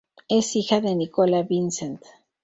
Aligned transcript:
Es 0.29 0.55
hija 0.55 0.81
de 0.81 0.95
Nicola 0.95 1.43
Vincent. 1.43 2.01